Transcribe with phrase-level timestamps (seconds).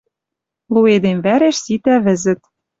[0.73, 2.41] Лу эдем вӓреш ситӓ вӹзӹт.